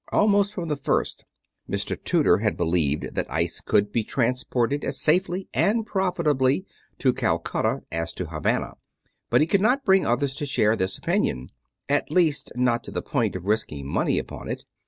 [0.11, 1.25] Almost from the first,
[1.69, 1.95] Mr.
[1.95, 6.65] Tudor had believed that ice could be transported as safely and profitably
[6.97, 8.77] to Calcutta as to Havana;
[9.29, 11.51] but he could not bring others to share this opinion
[11.87, 14.65] at least, not to the point of risking money upon it.